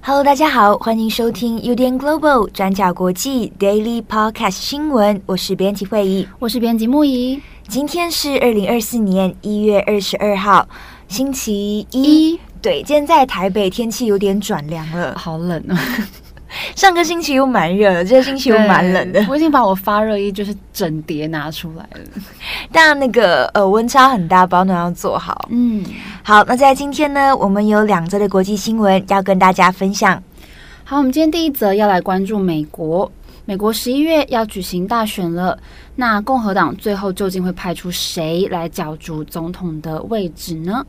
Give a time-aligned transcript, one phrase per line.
[0.00, 7.38] Hello，大家好，欢迎收听 UDN Global 转角国际 Daily Podcast 新闻，我是编辑慧仪，我是编辑木仪。
[7.68, 10.66] 今天是二零二四年一月二十二号，
[11.06, 12.30] 星期一。
[12.32, 15.78] 一对，今天在台北天气有点转凉了，好冷啊！
[16.74, 19.22] 上个星期又蛮热的，这个星期又蛮冷的。
[19.28, 22.22] 我已经把我发热衣就是整叠拿出来了，
[22.72, 25.46] 但那个呃温差很大，保暖要做好。
[25.50, 25.84] 嗯，
[26.22, 30.22] 好，那在今天呢，我们有两则的国际新闻要跟大家分享。
[30.84, 33.12] 好，我们今天第一则要来关注美国。
[33.48, 35.58] 美国十一月要举行大选了，
[35.96, 40.84] 那共和党最后究竟会派出谁来角逐总统的位置呢？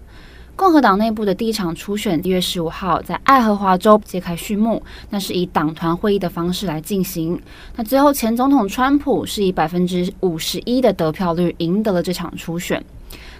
[0.57, 7.41] 共和党内部的第一场初选，一月十五号在爱荷华州揭开序幕，那是以党团会议的方式来进行。
[7.77, 12.83] 那最后前总统川普是以百分之五十一的得票率赢得了这场初选。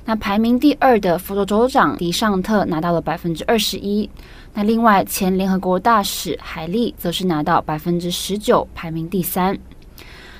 [0.10, 4.10] 那排名第二的佛州州长迪尚特拿到了百分之二十一。
[4.56, 9.56] 那另外，前联合国大使海利则是拿到百分之十九，排名第三。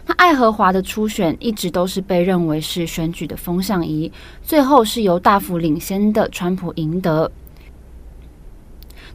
[0.08, 7.32] 那爱荷华的初选一直都是被认为是选举的风向仪，最后是由大幅领先的川普赢得。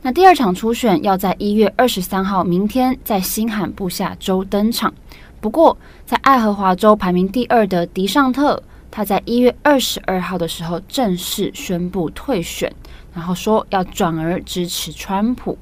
[0.03, 4.95] 那第二场初选要在一月二十三号，明天在新罕布夏州登场。
[5.41, 8.63] 不过，在爱荷华州排名第二的迪尚特，
[8.97, 12.73] 他在一月二十二号的时候正式宣布退选。
[13.13, 15.59] 然后说要转而支持川普。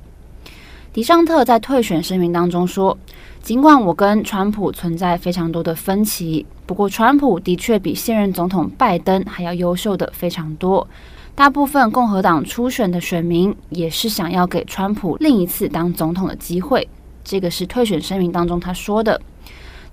[0.92, 2.96] 迪尚特在退选声明当中说
[3.42, 10.86] ：“尽管我跟川普存在非常多的分歧，不过川普的确比现任总统拜登还要优秀的非常多。
[11.34, 16.86] 大部分共和党初选的选民也是想要给川普另一次当总统的机会。”
[17.24, 19.18] 这个是退选声明当中他说的。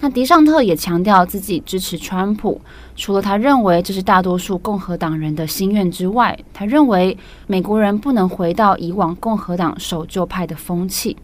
[0.01, 2.61] 那迪尚特也强调自己支持川普，
[2.95, 7.17] 除了他认为这是大多数共和党人的心愿之外，他认为
[7.47, 11.17] 美国人不能回到以往共和党守旧派的风气。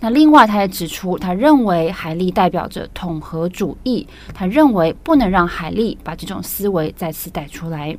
[0.00, 7.96] 那另外，他也指出，他认为海莉代表着统合主义，他认为不能让海莉把这种思维再次带出来。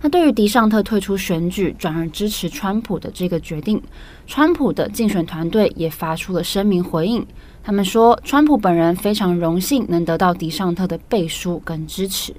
[0.00, 3.80] 那对于迪尚特退出选举，转而支持川普的这个决定，
[4.26, 7.24] 川普的竞选团队也发出了声明回应。
[7.62, 12.34] 他们说，川普本人非常荣幸能得到迪尚特的背书跟支持。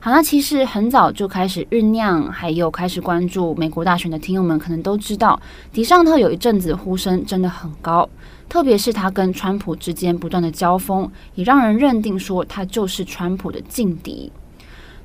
[0.00, 5.40] 好，那其实很早就开始酝酿，还有开始关注美国大选的听友们，可能都知道，
[5.72, 8.08] 迪尚特有一阵子呼声真的很高，
[8.48, 14.30] 特别是他跟川普之间不断的交锋，也让人认定说他就是川普的劲敌。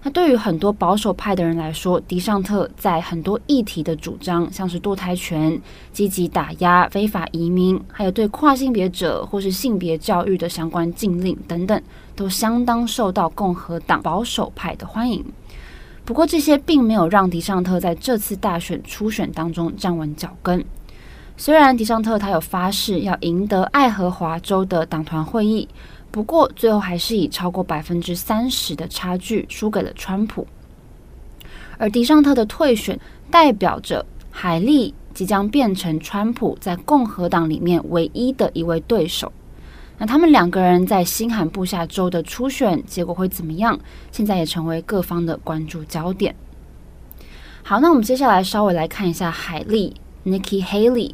[0.02, 5.60] 那对于很多保守派的人来说，迪尚特在很多议题的主张，像是堕胎权、
[5.92, 11.82] 积极打压非法移民，还有对跨性别者或是性别教育的相关禁令等等，
[12.16, 15.22] 都相当受到共和党保守派的欢迎。
[16.06, 20.64] 不过，这些并没有让迪尚特在这次大选初选当中站稳脚跟。
[21.36, 25.68] 虽然迪尚特他有发誓要赢得爱荷华州的党团会议。
[26.12, 30.48] 不过，最后还是以超过百分之三十的差距输给了川普。
[31.78, 33.00] 而迪尚特的退选，
[33.30, 39.32] 代表着海莉即将变成川普在共和党里面唯一的一位对手。
[39.98, 43.80] 那他们两个人在新罕布夏州的初选结果会怎么样？
[44.12, 46.36] 现在也成为各方的关注焦点。
[47.62, 49.94] 好，那我们接下来稍微来看一下海莉
[50.26, 51.14] Nikki Haley，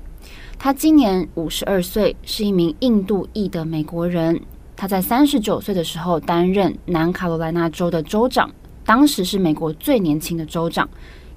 [0.57, 4.41] 她今年五十二岁，是一名印度裔的美国人。
[4.75, 8.49] 他在三十九岁的时候担任南卡罗来纳州的州长，
[8.85, 10.87] 当时是美国最年轻的州长，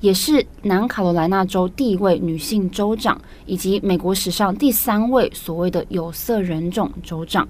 [0.00, 7.46] 也是南卡罗来纳州第一位女性州长，以及美国史上第三位所谓的有色人种州长。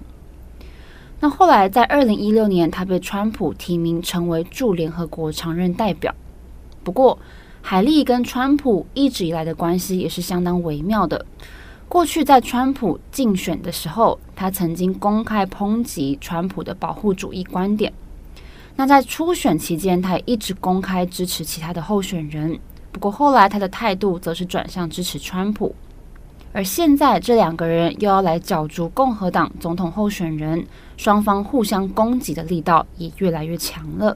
[1.19, 6.15] 那后来在二零一六年，他被川普提名成为驻联合国常任代表。
[6.83, 7.19] 不过，
[7.61, 11.25] 海莉跟川普一直以来的关系也是相当微妙的。
[11.89, 17.91] 过去在川普竞选的时候，他曾经公开抨击川普的保护主义观点。
[18.75, 22.59] 那在初选期间，他也一直公开支持其他的候选人。
[22.91, 25.73] 不过后来他的态度则是转向支持川普。
[26.53, 30.63] 而现在这两个人又要来角逐共和党总统候选人，
[30.95, 34.15] 双方互相攻击的力道也越来越强了。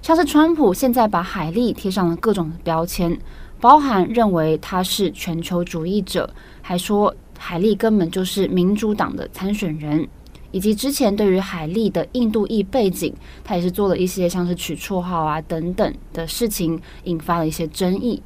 [0.00, 3.18] 像是川普现在把海莉贴上了各种的标签。
[3.60, 6.28] 包含认为他是全球主义者，
[6.62, 10.06] 还说海莉根本就是民主党的参选人，
[10.52, 13.12] 以及之前对于海莉的印度裔背景，
[13.42, 18.22] 他也是做了一些像是取绰号啊等等的事情，引发了一些争议。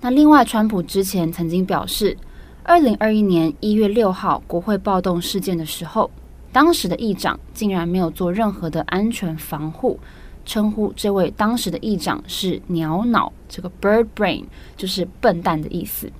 [0.00, 2.16] 那另外，川普之前曾经表示，
[2.62, 6.10] 二零二一年一月六号国会暴动事件的时候，
[6.52, 9.98] 当时的议长竟然没有做任何的安全防护，
[10.48, 14.44] 称呼这位当时的议长是“鸟脑”，这个 “bird brain”
[14.78, 16.10] 就是笨蛋的意思。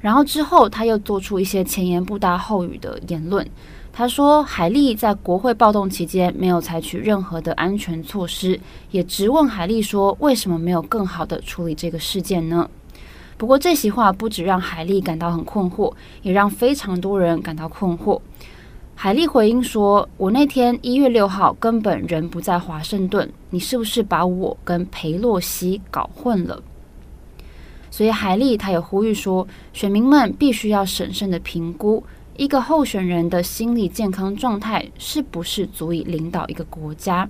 [0.00, 3.46] 然后之后他又做出一些前言不搭后语的言论。
[3.92, 8.58] 他说，海莉在国会暴动期间没有采取任何的安全措施，
[8.90, 12.68] 也质问海莉说，为什么没有更好的处理这个事件呢？
[13.36, 15.92] 不过这席话不止让海莉感到很困惑，
[16.22, 18.20] 也让非常多人感到困惑。
[18.96, 26.62] 海莉回应说：“我那天一月六号根本人不在华盛顿，你是不是把我跟裴洛西搞混了？”
[27.90, 32.02] 所以海莉她也呼吁说，选民们必须要审慎的评估。
[32.36, 37.28] 一个候选人的心理健康状态是不是足以领导一个国家？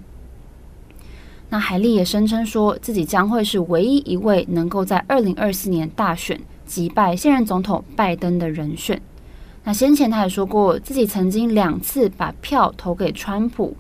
[1.51, 9.01] 那海莉也声称说自己将会是唯一一位能够在二零二四年大选击败现任总统拜登的人选。
[9.67, 13.75] 那先前他也说过，自己曾经两次把票投给川普，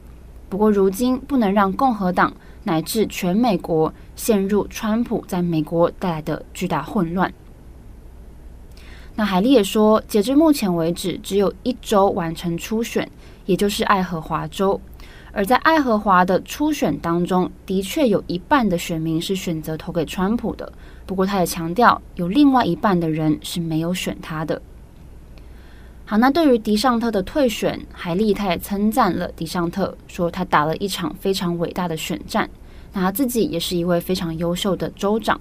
[0.48, 2.32] 不过如今不能让共和党
[2.62, 7.31] 乃至全美国陷入川普在美国带来的巨大混乱。
[9.14, 13.08] 那海莉也说，截至目前为止，只有一州完成初选，
[13.44, 14.81] 也就是爱荷华州。
[15.32, 20.72] 而在爱荷华的初选当中，的确有一半的选民是选择投给川普的。
[21.04, 24.62] 不过，他也强调，有另外一半的人是没有选他的。
[26.06, 32.49] 好，那对于迪尚特的退选，海莉他也称赞了迪尚特，说他打了一场非常伟大的选战。
[32.93, 35.41] 那他自己也是一位非常优秀的州长。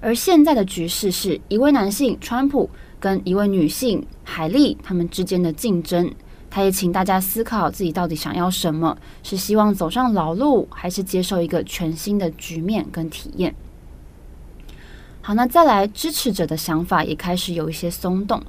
[0.00, 2.68] 而现在的局势是一位男性川普
[3.00, 6.12] 跟一位女性海莉他们之间的竞争。
[6.50, 13.54] 他也请大家思考自己到底想要什么，是希望走上老路，还是接受一个全新的局面跟体验？
[15.22, 18.42] 好，那再来支持者的想法也开始有一些松动。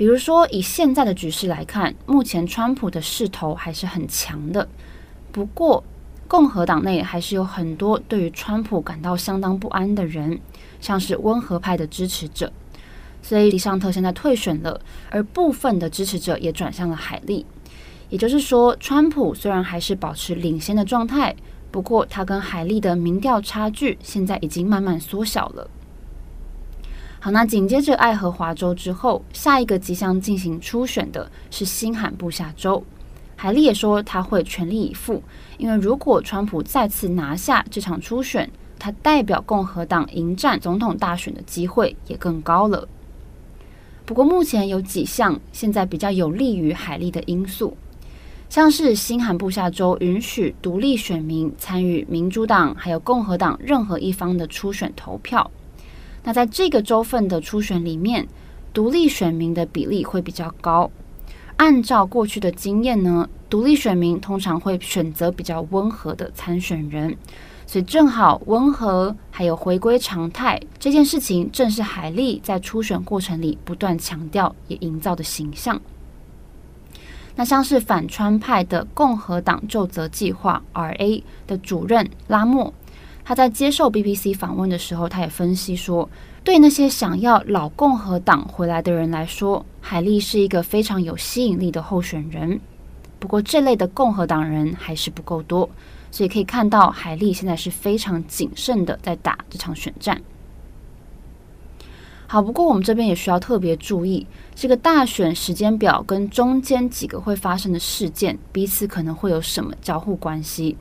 [0.00, 4.66] 比如说，以现在的局势来看，目前川普的势头还是很强的。
[5.30, 5.84] 不过，
[6.26, 10.40] 共和党内还是有很多对于川普感到相当不安的人。
[10.80, 12.50] 像是温和派的支持者，
[13.20, 14.80] 所以李尚特现在退选了，
[15.10, 17.44] 而部分的支持者也转向了海莉。
[18.08, 21.36] 也就是说，川普虽然还是保持领先的状态，
[21.70, 25.68] 不过他跟海莉的民调差距现在已经慢慢缩小了。
[27.20, 32.82] 好，那紧接着爱荷华州之后，下一个即将进行初选的是新罕布夏州。
[33.36, 35.22] 海利也说他会全力以赴，
[35.58, 38.50] 因为如果川普再次拿下这场初选。
[38.82, 42.88] 他代表共和党迎战总统大选的机会也更高了。
[44.06, 47.76] 不过，目前有几项现在比较有利于海利的因素，
[48.48, 55.50] 像是新罕布夏州允许独立选民参与民主党还有共和党任何一方的初选投票。
[56.22, 58.28] 那在这个州份的初选里面，
[58.72, 60.90] 独立选民的比例会比较高。
[61.56, 67.16] 按照过去的经验呢，独立选民通常会选择比较温和的参选人。
[67.66, 75.80] 所以正好温和还有回归常态这件事情，正是海莉在初选过程里不断强调也营造的形象。
[77.36, 82.74] 那像是反川派的共和党就责计划 （RA） 的主任拉莫，
[83.30, 86.10] 他在接受 BBC 访问的时候，他也分析说，
[86.42, 92.58] 对那些想要老共和党回来的人来说，海莉是一个非常有吸引力的候选人。
[93.20, 95.70] 不过，这类的共和党人还是不够多。
[96.10, 100.20] 所以可以看到，海莉现在是非常谨慎的在打这场选战。
[102.26, 110.76] 好，不过我们这边也需要特别注意，这个大选时间表跟中间几个会发生的事件彼此可能会有什么交互关系。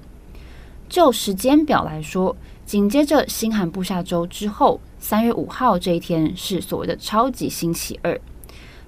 [0.89, 8.19] 就时间表来说，紧接着新罕布夏州之后，三月五号这一天是所谓的超级星期二，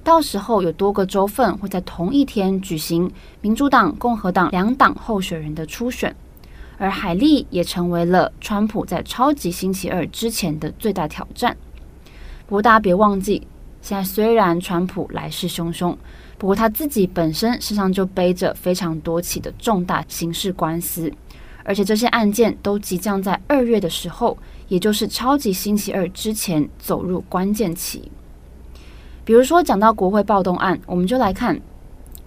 [0.03, 6.13] 到时候有多个州份会在同一天举行民主党、共和党两党候选人的初选。
[6.77, 11.55] 而海莉也成为了川普在超级星期二之前的最大挑战。
[12.47, 13.45] 不过大家别忘记，
[13.83, 15.95] 现在虽然川普来势汹汹，
[16.39, 21.13] 不过他自己本身身上就背着非常多起的重大刑事官司，
[21.63, 24.37] 而且这些案件都即将在二月的时候，
[24.67, 28.11] 也就是超级星期二之前走入关键期。
[29.23, 31.61] 比如说讲到国会暴动案，我们就来看。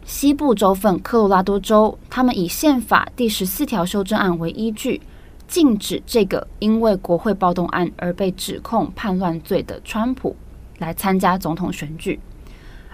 [0.06, 5.00] 西部州份科罗拉多州，他们以宪法第十四条修正案为依据，
[5.48, 10.36] 禁止这个因为国会暴动案而被指控叛乱罪的川普
[10.76, 12.20] 来参加总统选举。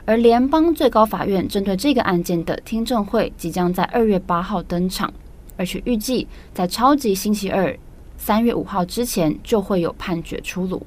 [0.05, 5.13] 而联邦最高法院针对这个案件的听证会即将在二月八号登场，
[5.61, 7.79] 而且预计在超级星期二
[8.17, 10.87] 三月五号之前就会有判决出炉。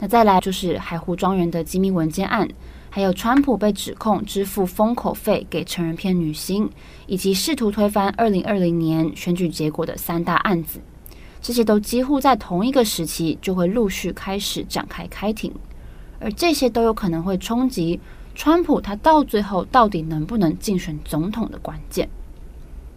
[0.00, 2.48] 那再来就是海湖庄园的机密文件案，
[2.90, 6.68] 还有川普被指控支付封口费给成人片女星，
[7.06, 10.80] 以及试图推翻二零二零年选举结果的三大案子，
[11.40, 15.54] 这些都几乎在同一个时期就会陆续开始展开开庭，
[16.18, 18.00] 而这些都有可能会冲击
[18.34, 22.08] 川普他到最后到底能不能竞选总统的关键。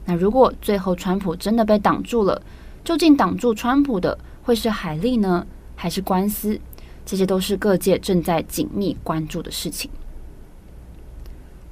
[0.05, 2.41] 那如果最后川普真的被挡住了，
[2.83, 5.45] 究竟挡住川普的会是海莉呢，
[5.75, 6.59] 还是官司？
[7.05, 9.89] 这些都是各界正在紧密关注的事情。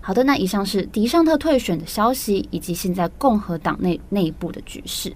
[0.02, 5.16] 好的，那以上是迪尚特退选的消息，以及现在共和党内内部的局势。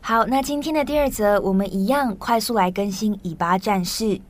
[0.00, 4.20] 好，那今天的第二则，我们一样快速来更新以巴战事。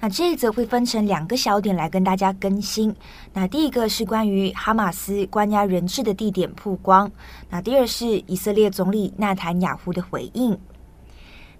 [0.00, 2.94] 那这一则会分成两个小点来跟大家更新。
[3.32, 7.10] 那第一个是关于哈马斯关押人质的地点曝光。
[7.50, 10.56] 那第二是以色列总理纳坦雅胡的回应。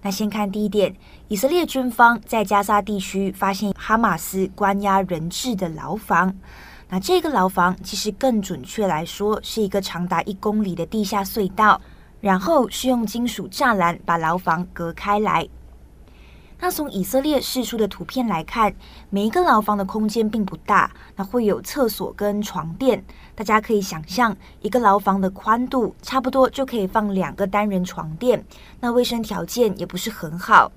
[0.01, 0.95] 那先看第一点，
[1.27, 6.33] 以色列军方在加沙地区发现哈马斯关押人质的牢房。
[6.87, 11.79] 那这个牢房其实更准确来说是一个长达一公里的地下隧道，
[12.21, 15.45] 然后是用金属栅栏把牢房隔开来。
[16.61, 18.73] 那从以色列释出的图片来看，
[19.09, 23.03] 每一个牢房的空间并不大，那会有厕所跟床垫。
[23.33, 28.45] 大家可以想象，一个牢房的宽度差不多就可以放两个单人床垫。
[28.81, 30.69] 那卫生条件也不是很好。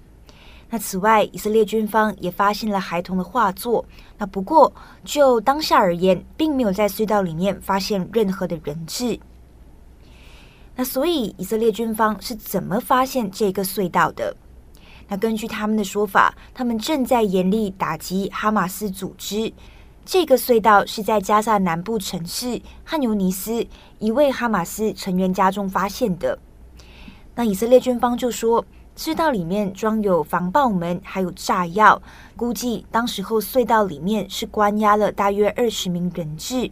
[0.71, 3.85] 那此外，以色列军方也发现了孩童的画作。
[4.19, 4.73] 那不过
[5.05, 9.19] 就当下而言，并没有在隧道里面发现任何的人质。
[10.77, 14.35] 那所以，以色列军方是怎么发现这个隧道的？
[15.12, 19.52] 那根据他们的说法，他们正在严厉打击哈马斯组织。
[20.07, 23.66] 这个隧道是在加萨南部城市汉尤尼斯
[23.99, 26.38] 一位哈马斯成员家中发现的。
[27.35, 28.64] 那以色列军方就说，
[28.97, 32.00] 隧道里面装有防爆门，还有炸药。
[32.35, 36.71] 估计当时候隧道里面是关押了大约二十名人质。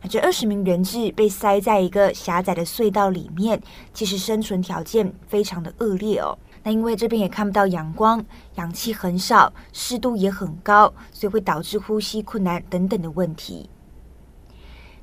[0.00, 3.60] 那这二十名人质被塞在一个狭窄的隧道里面，
[3.92, 6.38] 其实生存条件非常的恶劣哦。
[6.66, 13.70] 那因为这边也看不到阳光，氧气很少，湿度也很高，所以会导致呼吸困难等等的问题。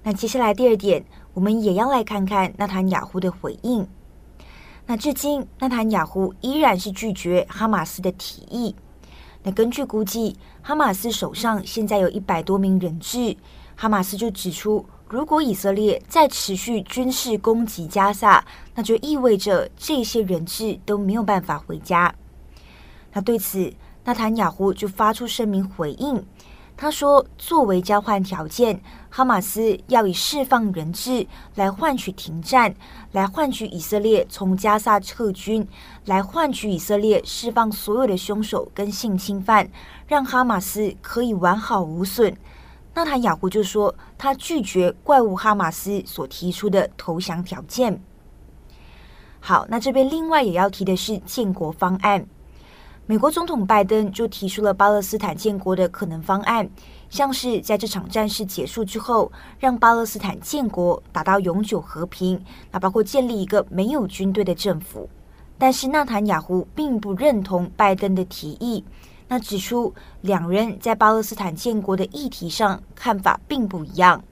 [0.03, 3.87] 那接下来第二点，我们也要来看看纳坦雅胡的回应。
[4.85, 8.75] 那至今，纳坦雅胡依然是拒绝哈马斯的提议。
[9.41, 13.37] 那根据估计，哈马斯手上现在有一百多名人质。
[13.77, 18.43] 哈马斯就指出，如果以色列再持续军事攻击加萨，
[18.73, 22.11] 那就意味着这些人质都没有办法回家。
[23.11, 23.71] 那对此，
[24.05, 26.25] 纳坦雅胡就发出声明回应。
[26.75, 32.73] 他说，作为交换条件，哈马斯要以释放人质来换取停战，
[33.11, 35.67] 来换取以色列从加萨撤军，
[36.05, 39.69] 来换取以色列释放所有的凶手跟性侵犯，
[40.07, 42.35] 让哈马斯可以完好无损。
[42.95, 47.99] 纳坦雅胡就说，他拒绝怪物哈马斯所提出的投降条件。
[49.39, 52.25] 好，那这边另外也要提的是建国方案。
[53.05, 56.69] 美国总统拜登就提出了巴勒斯坦建国的可能方案，
[57.09, 65.09] 像是在这场战事结束之后，让巴勒斯坦建国，达到永久和平，那包括建立一个没有军队的政府。
[65.57, 68.85] 但是纳坦雅胡并不认同拜登的提议。
[69.27, 74.23] 那指出，两人在巴勒斯坦建国的议题上看法并不一样。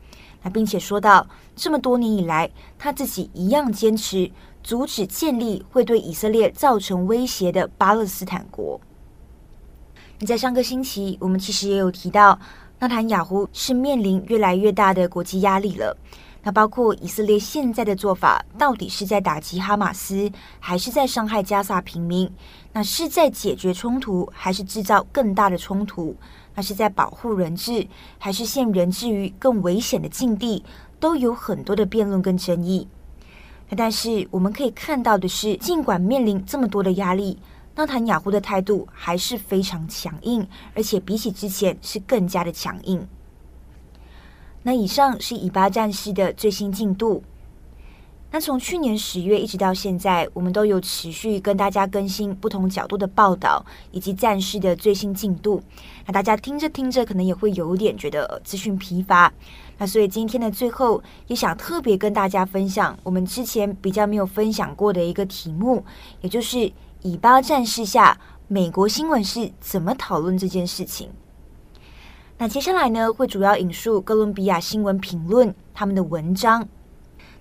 [0.43, 4.31] 那并且说到，这么多年以来，他自己一样坚持
[4.63, 8.81] 阻止建立会对以色列造成威胁的巴勒斯坦国。
[10.19, 12.39] 你在上个星期，我们其实也有提到，
[12.79, 15.95] 纳坦雅胡是面临越来越大的国际压力了。
[16.43, 22.27] 那包括以色列现在的做法，到底是在打击哈马斯，还是在伤害加萨平民？
[22.73, 26.15] 那是在解决冲突，还是制造更大的冲突？
[26.55, 30.63] 那是在保护人质，还是陷人质于更危险的境地？
[30.99, 32.87] 都有很多的辩论跟争议。
[33.69, 37.37] 那但是我们可以看到的是，尽管面临这么多的压力，
[37.75, 40.45] 纳坦雅胡的态度还是非常强硬，
[40.75, 43.07] 而且比起之前是更加的强硬。
[44.63, 47.23] 那以上是以巴战事的最新进度。
[48.33, 55.61] 那从去年十月一直到现在，我们都有持续跟大家更新不同角度的报道以及战事的最新进度。
[56.05, 59.33] 那大家听着听着，可能也会有点觉得资讯疲乏。
[59.77, 65.83] 那所以今天的最后，也想特别跟大家分享我们之前比较没有分享过的一个题目，
[66.21, 71.09] 也就是以巴战事下美国新闻是怎么讨论这件事情。
[72.41, 76.67] 那接下来呢，会主要引述哥伦比亚新闻评论他们的文章。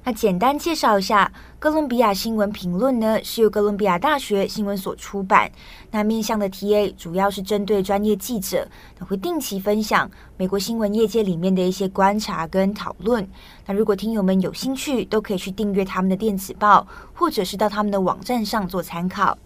[0.05, 5.51] 那简单介绍一下，哥伦比亚新闻评论呢，是由哥伦比亚大学新闻所出版。
[5.91, 13.27] 那面向的 TA 主要是针对专业记者，那会定期分享美国新闻业界里面的一些观察跟讨论。
[13.65, 19.39] 那如果听友们有兴趣，都可以去订阅他们的电子报，或者是到他们的网站上做参考。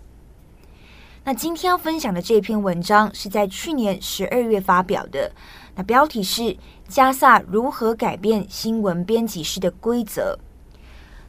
[1.27, 5.33] 那今天要分享的这篇文章是在去年十二月发表的，
[5.75, 6.57] 那标题是。
[6.87, 10.39] 加萨如何改变新闻编辑室的规则？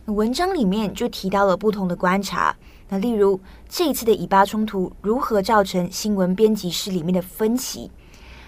[0.03, 2.53] 文章里面就提到了不同的观察。
[2.89, 7.89] 那例如这一次的以巴冲突如何造成新闻编辑室里面的分歧？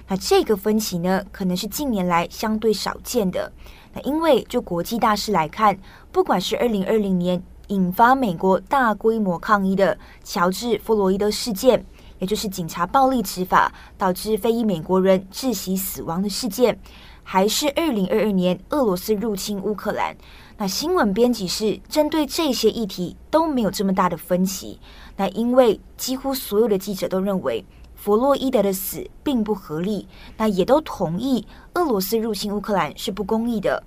[0.10, 3.50] 那这个分歧呢，可能是近年来相对少见的。
[3.94, 5.80] 那因为就国际大事来看，
[6.12, 11.86] 不管是二零二零年引发美国大规模抗议的乔治·弗洛伊德事件。
[12.20, 16.80] 也就是警察暴力执法导致非裔美国人窒息死亡的事件，
[17.22, 20.18] 还是二零二二年俄罗斯入侵乌克兰，
[20.58, 24.80] 那新闻编辑室针对这些议题都没有这么大的分歧。
[25.16, 30.08] 那因为几乎所有的记者都认为弗洛伊德的死并不合理，
[30.38, 31.46] 那也都同意
[31.76, 33.84] 俄罗斯入侵乌克兰是不公义的。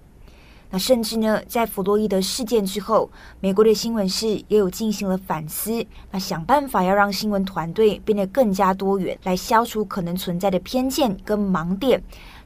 [0.72, 3.10] 那甚至呢，在弗洛伊德事件之后，
[3.40, 12.00] 美国的新闻室也有进行了反思，那想办法要让新闻团队变得更加多元，来消除可能存在的偏见跟盲点，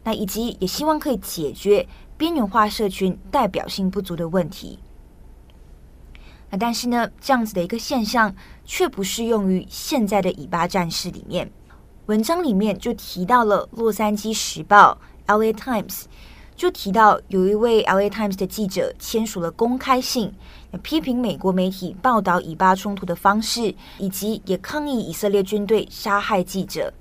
[0.05, 4.79] 那以及也希望可以解决边缘化社群代表性不足的问题。
[6.49, 11.51] 那但是呢，这样子的一个现象却不适用于现在的以巴战事里面。
[12.07, 14.99] 文章里面就提到了《洛杉矶时报》
[15.39, 16.05] （LA Times）。
[16.57, 20.33] 就提到有一位《LA Times》的记者签署了公开信，
[20.83, 26.93] 批评美国媒体报道以巴冲突的方式，以及也抗议以色列军队杀害记者。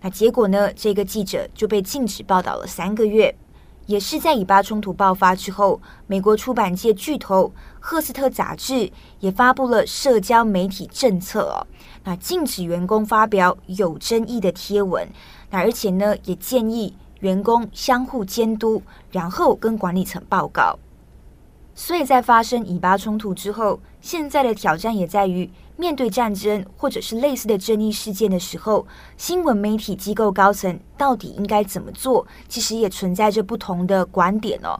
[0.00, 0.72] 那结果呢？
[0.74, 3.34] 这个记者就被禁止报道了三个月。
[3.86, 11.66] 也是在以巴冲突爆发之后，美国出版界巨头赫斯特杂志也发布了社交媒体政策哦，
[12.04, 15.06] 那禁止员工发表有争议的贴文。
[15.50, 16.94] 那而且呢，也建议。
[17.24, 20.78] 员工相互监督，然后跟管理层报告。
[21.74, 32.26] 所以在发生以巴冲突之后，现在的挑战也在于面对战争或者是类似的争议事件的时候，新闻媒体机构高层到底应该怎么做？
[32.46, 34.78] 其实也存在着不同的观点哦。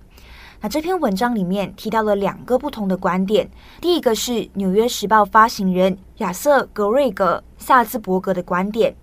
[0.60, 3.48] 那这篇文章里面提到了两个不同的观点，
[3.80, 8.94] 第一个是《纽约时报》发行人亚瑟·格瑞格·萨兹伯格的观点。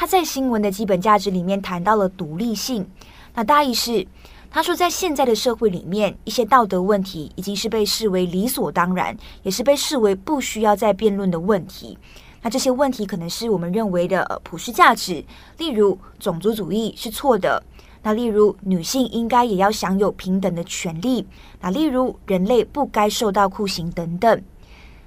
[0.00, 2.88] 他在新闻的基本价值里面谈到了独立性，
[3.34, 4.06] 那大意是，
[4.48, 11.98] 他说在现在的社会里面，一些道德问题已经是被视为理所当然，也是被视为不需要再辩论的问题。
[12.42, 15.24] 那这些问题可能是我们认为的普世价值，
[15.56, 17.60] 例如种族主义是错的，
[18.04, 21.26] 那例如女性应该也要享有平等的权利，
[21.60, 24.40] 那例如人类不该受到酷刑等等。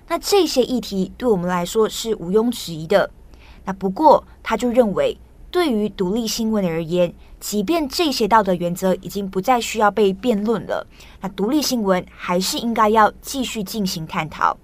[0.10, 3.10] 那这些议题对我们来说是毋庸置疑的。
[3.66, 5.18] 那不过，他就认为，
[5.50, 10.88] 对于独立新闻而言，即便这些道德原则已经不再需要被辩论了，
[11.22, 14.58] 那独立新闻还是应该要继续进行探讨。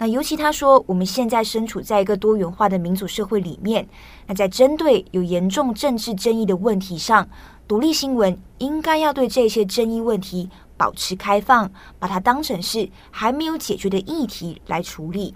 [0.00, 3.88] 那尤其他说，我们现在身处在一个多元化的民主社会里面，
[4.26, 7.28] 那在针对有严重政治争议的问题上，
[7.66, 15.34] 独立新闻应该要对这些争议问题保持开放，把它当成是还没有解决的议题来处理。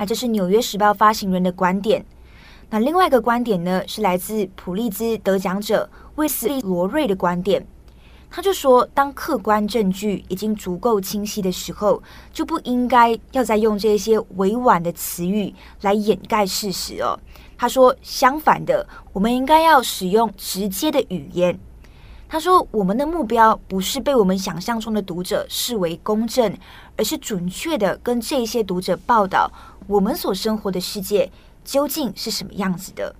[0.00, 2.02] 那这是《纽约时报》发行人的观点。
[2.70, 7.66] 那另外一个观点呢，是来自普利兹得奖者卫斯利·罗瑞的观点。
[8.30, 17.20] 他就说，当客观证据已经足够清晰的时候，就不应该要再用这些委婉的词语来掩盖事实哦。
[17.58, 21.60] 他说，相反的，我们应该要使用直接的语言。
[22.26, 26.56] 他说：“我们的目标不是被我们想象中的读者视为公正，
[26.96, 29.50] 而是准确地跟这些读者报道
[29.90, 31.30] 我们所生活的世界
[31.64, 33.14] 究竟是什么样子的。”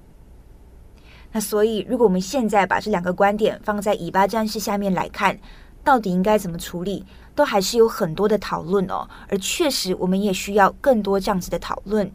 [1.33, 5.39] 那所以，如果我们现在把这两个观点放在以巴战士下面来看，
[5.83, 7.05] 到底应该怎么处理，
[7.35, 9.09] 都还是有很多的讨论哦。
[9.29, 12.11] 而确实，我们也需要更多这样子的讨论。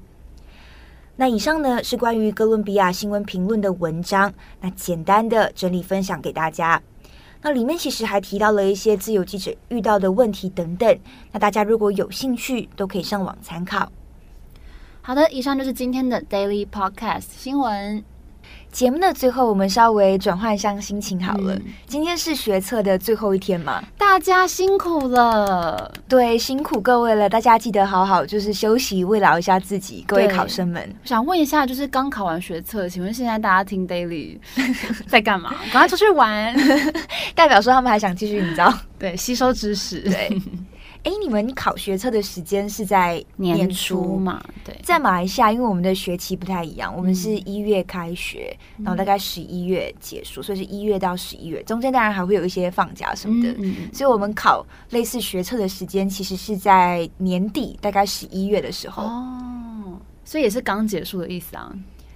[1.18, 6.82] 那以上呢，是关于哥伦比亚新闻评论的文章，那简单的整理分享给大家。
[7.42, 11.00] 那里面其实还提到了一些自由记者遇到的问题等等。
[11.32, 13.90] 那大家如果有兴趣，都可以上网参考。
[15.06, 18.04] 好的，以上就是今天的 Daily Podcast 新闻。
[18.72, 21.54] 节目的最后，我们稍微转换一下心情好了。
[21.54, 27.30] 嗯、今天是学测的最后一天嘛，大家辛苦了，对，辛苦各位了。
[27.30, 30.04] 大家记得好好就是休息，慰劳一下自己。
[30.08, 34.40] 各位考生们，我想问一下，就是刚考完学测，请问现在大家听 Daily
[35.06, 35.54] 在干嘛？
[35.72, 36.52] 赶快出去玩，
[37.36, 38.74] 代表说他们还想继续，你知道？
[38.98, 40.00] 对，吸收知识。
[40.00, 40.42] 对。
[41.06, 44.44] 哎，你们考学测的时间是在年初嘛？
[44.64, 53.52] 对，在马来西亚，因为我们的学期不太一样，我们是一月开学，嗯、然后大概十一月结束，所以是一月到十一月，中间当然还会有一些放假什么的。
[53.52, 59.04] 嗯嗯嗯，所以我们考类似学测的时间，其实是在年底，大概十一月的时候。
[59.04, 61.72] 哦，所以也是刚结束的意思啊，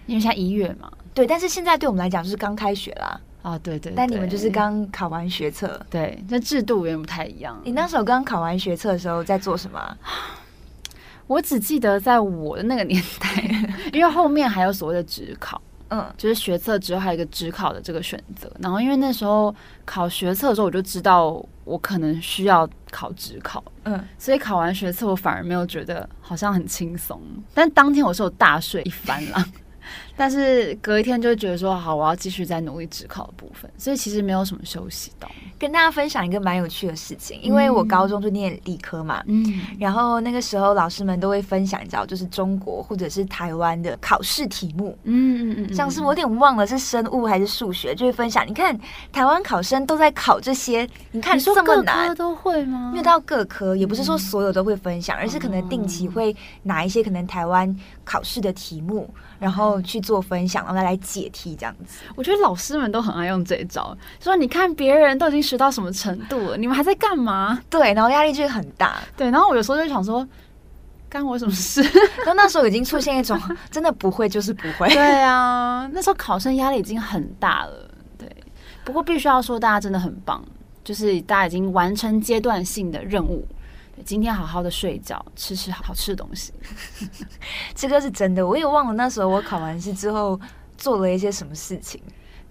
[0.08, 0.91] 因为现在一月嘛。
[1.13, 3.21] 对，但是现在对我们来讲就是刚开学啦。
[3.41, 7.60] 啊，对，对对，但你们就是刚考完学测，对，那制度有点不太一样。
[7.63, 9.97] 你那时候刚考完学测的时候在做什么？
[11.28, 13.43] 我只记得在我的那个年代，
[13.93, 18.52] 因为后面还有所谓的职考，嗯，就是学测之后还有一个职考的这个选择。
[18.60, 27.21] 然后因为那时候考学测的时候，我就知道我可能需要考职考，嗯，所以考完学测我反而没有觉得好像很轻松。
[27.54, 29.45] 但当天我是有大睡一番了。
[30.19, 35.32] 但是隔一天就会觉得说好，我要继续再努力职考的部分，所以其实没有什么休息到。
[35.58, 48.45] 跟大家分享一个蛮有趣的事情，因为我高中就念理科嘛，嗯，然后那个时候老师们都会分享，你知道，就是中国或者是台湾的考试题目，嗯嗯嗯，像是我有点忘了是生物还是数学，就会分享。
[48.45, 48.77] 你看
[49.13, 52.91] 台湾考生都在考这些，你看这么难，都会吗？
[52.91, 61.99] 没有到各科，也不是说所有都会分享，而是可能定期会拿一些可能台湾考试的题目，然后去做分享，然后再来解题这样子。
[62.15, 67.61] 我觉得老师们都很爱用这一招，说你看别人都已经学到什么程度了，你们还在干嘛？
[67.69, 68.95] 对，然后压力就会很大。
[69.15, 70.27] 对，然后我有时候就想说，
[71.07, 71.83] 干我什么事？
[72.25, 74.89] 然后那时候已经出现一种真的不会就是不会。
[74.95, 77.87] 对啊，那时候考生压力已经很大了。
[78.17, 78.27] 对，
[78.83, 80.43] 不过必须要说，大家真的很棒，
[80.83, 83.47] 就是大家已经完成阶段性的任务。
[84.05, 86.53] 今天好好的睡觉，吃吃好吃的东西，
[87.75, 88.45] 这个是真的。
[88.45, 90.39] 我也忘了那时候我考完试之后
[90.77, 92.01] 做了一些什么事情。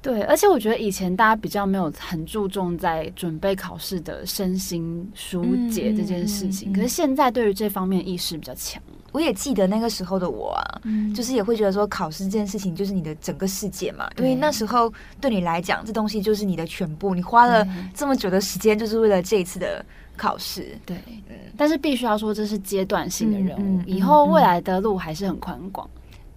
[0.01, 8.81] 对，而且我觉得以前大家比较没有很注重在准备考试的身心疏解这件事情，嗯嗯嗯嗯、可是现在对于这方面意识比较强。
[9.11, 19.85] 我也记得那个时候的我啊，嗯、就是也会觉得说考试这件事情就是你的整个世界嘛，因为那时候对你来讲，这东西就是你的全部，你花了这么久的时间就是为了这一次的。
[20.19, 20.97] 考试对，
[21.31, 25.89] 嗯，但是必须要说这是阶段性的任务，嗯嗯嗯、以后未来的路还是很宽广。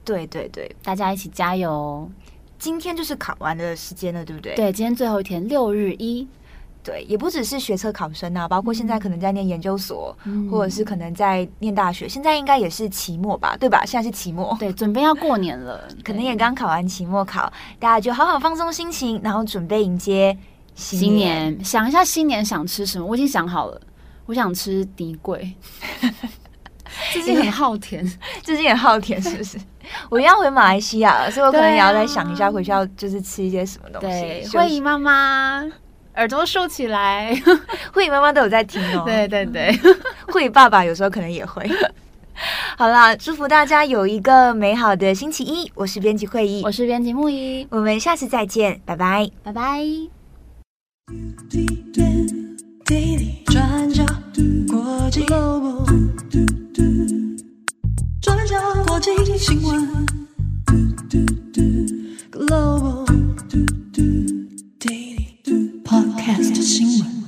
[0.06, 2.10] 对对对，大家一起加油！
[2.58, 4.56] 今天就是考完的时间了，对不对？
[4.56, 6.28] 对，今天最后一天，六日一。
[6.84, 13.86] 对，也不只是学测考生啊，包括现在可能在念研究所，嗯、或者是可能在念大学，现在应该也是期末吧，对吧？
[13.86, 20.36] 现在是期末，对，准备要过年了， 可能也刚考完期末考，大家就好好放松心情，然后准备迎接。
[20.76, 23.06] 新年，想一下新年想吃什么？
[23.06, 23.82] 我已经想好了，
[24.26, 25.54] 我想吃底桂。
[27.14, 28.06] 最近很好甜，
[28.44, 29.58] 最近很好甜，是不是？
[30.10, 34.08] 我要回马来西亚了，所以我可能也要再想一下回去要就是吃一些什么东西。
[34.08, 35.64] 对，慧仪妈妈
[36.16, 37.34] 耳朵竖起来，
[37.94, 39.04] 慧仪妈妈都有在听哦。
[39.06, 39.78] 对对对，
[40.28, 41.70] 慧仪爸爸有时候可能也会。
[42.78, 45.72] 好啦，祝福大家有一个美好的星期一。
[45.76, 50.21] 我是编辑慧仪，我是编辑木一，我们下次再见，拜拜，拜拜。
[52.86, 54.06] 地理、转角、
[54.68, 55.26] 国际、
[58.22, 60.06] 转角、国际新闻、
[62.32, 63.06] Global、
[65.84, 67.21] Podcast 新闻。